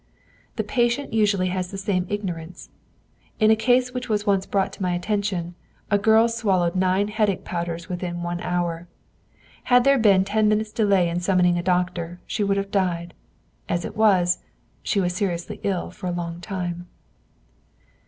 [0.55, 2.69] The patient usually has the same ignorance.
[3.39, 5.53] In a case which was once brought to my attention,
[5.91, 8.87] a girl swallowed nine headache powders within one hour.
[9.65, 13.13] Had there been ten minutes' delay in summoning a doctor, she would have died;
[13.69, 14.39] as it was,
[14.81, 16.87] she was seriously ill for a long time.